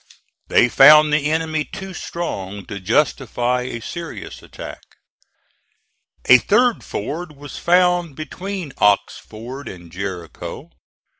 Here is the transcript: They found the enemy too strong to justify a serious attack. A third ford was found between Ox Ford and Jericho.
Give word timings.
They 0.47 0.67
found 0.67 1.13
the 1.13 1.29
enemy 1.31 1.63
too 1.63 1.93
strong 1.93 2.65
to 2.65 2.79
justify 2.79 3.61
a 3.61 3.81
serious 3.81 4.41
attack. 4.41 4.81
A 6.25 6.39
third 6.39 6.83
ford 6.83 7.35
was 7.35 7.59
found 7.59 8.15
between 8.15 8.73
Ox 8.79 9.19
Ford 9.19 9.67
and 9.69 9.91
Jericho. 9.91 10.71